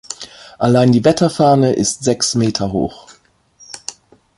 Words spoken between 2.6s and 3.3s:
hoch.